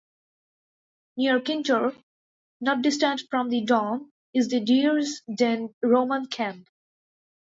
Near 1.17 1.39
Kintore, 1.41 1.95
not 2.59 2.81
distant 2.81 3.21
from 3.29 3.49
the 3.51 3.61
Don, 3.63 4.11
is 4.33 4.47
the 4.47 4.59
Deers 4.59 5.21
Den 5.37 5.75
Roman 5.83 6.25
Camp. 6.25 6.67